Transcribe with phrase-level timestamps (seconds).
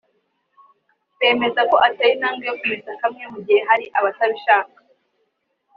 [1.19, 4.55] bemeza ko ateye intambwe yo kumesa kamwe mu gihe hari abatabibasha